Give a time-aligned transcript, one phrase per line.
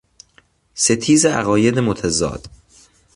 [0.75, 2.49] ستیز عقاید متضاد